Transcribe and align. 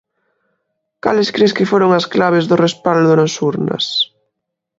Cales 1.03 1.27
cres 1.35 1.55
que 1.57 1.69
foron 1.71 1.89
as 1.99 2.05
claves 2.13 2.45
do 2.49 2.55
respaldo 2.65 3.11
nas 3.15 3.33
urnas? 3.49 3.85